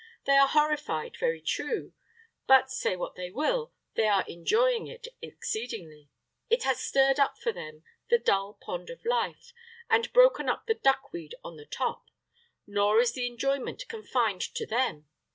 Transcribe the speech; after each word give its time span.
They 0.25 0.33
are 0.35 0.47
horrified, 0.47 1.15
very 1.19 1.41
true; 1.41 1.93
but, 2.47 2.71
say 2.71 2.95
what 2.95 3.13
they 3.13 3.29
will, 3.29 3.71
they 3.93 4.07
are 4.07 4.25
enjoying 4.27 4.87
it 4.87 5.07
exceedingly. 5.21 6.09
It 6.49 6.63
has 6.63 6.79
stirred 6.79 7.19
up 7.19 7.37
for 7.37 7.51
them 7.51 7.83
the 8.09 8.17
dull 8.17 8.55
pond 8.55 8.89
of 8.89 9.05
life, 9.05 9.53
and 9.91 10.11
broken 10.11 10.49
up 10.49 10.65
the 10.65 10.73
duckweed 10.73 11.35
on 11.43 11.55
the 11.55 11.67
top. 11.67 12.07
Nor 12.65 12.99
is 12.99 13.11
the 13.11 13.27
enjoyment 13.27 13.87
confined 13.89 14.41
to 14.41 14.65
them. 14.65 15.07